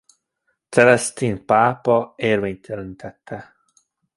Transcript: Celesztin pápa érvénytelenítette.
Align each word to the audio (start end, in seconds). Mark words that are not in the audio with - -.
Celesztin 0.69 1.45
pápa 1.45 2.13
érvénytelenítette. 2.15 3.55